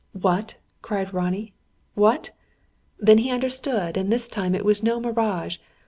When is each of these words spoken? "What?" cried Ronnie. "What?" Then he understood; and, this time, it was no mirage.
"What?" 0.19 0.55
cried 0.81 1.13
Ronnie. 1.13 1.53
"What?" 1.93 2.31
Then 2.97 3.19
he 3.19 3.29
understood; 3.29 3.97
and, 3.97 4.11
this 4.11 4.27
time, 4.27 4.55
it 4.55 4.65
was 4.65 4.81
no 4.81 4.99
mirage. 4.99 5.59